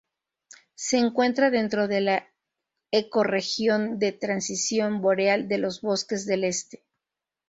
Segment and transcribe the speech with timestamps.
[0.73, 2.27] Se encuentra dentro de la
[2.89, 6.83] ecorregión de transición boreal de los bosques del este.